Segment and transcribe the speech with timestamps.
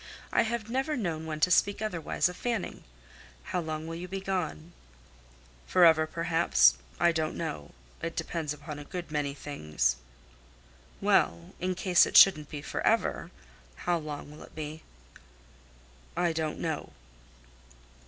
[0.33, 2.83] I have never known one to speak otherwise of fanning.
[3.43, 4.73] How long will you be gone?"
[5.67, 6.75] "Forever, perhaps.
[6.99, 7.73] I don't know.
[8.01, 9.97] It depends upon a good many things."
[11.01, 13.29] "Well, in case it shouldn't be forever,
[13.85, 14.81] how long will it be?"
[16.17, 16.93] "I don't know."